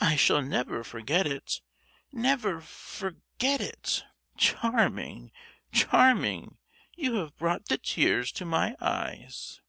[0.00, 1.60] I shall never forget it,
[2.12, 4.04] never for—get it!
[4.36, 5.32] Charming!
[5.72, 6.58] charming!
[6.94, 9.60] You have brought the tears to my eyes!"